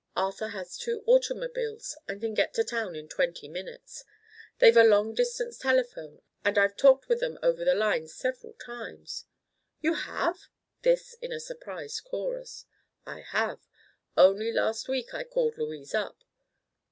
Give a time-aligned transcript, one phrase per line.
[0.15, 4.03] Arthur has two automobiles and can get to town in twenty minutes.
[4.57, 9.25] They've a long distance telephone and I've talked with 'em over the line several times."
[9.79, 10.47] "You have!"
[10.81, 12.65] This in a surprised chorus.
[13.05, 13.61] "I have.
[14.17, 16.23] Only last week I called Louise up."